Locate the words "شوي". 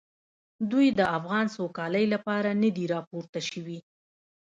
3.49-3.79